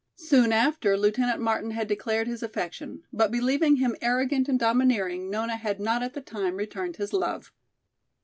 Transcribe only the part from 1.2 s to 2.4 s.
Martin had declared